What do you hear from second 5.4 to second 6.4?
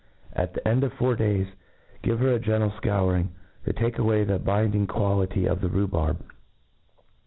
of the rhubarb.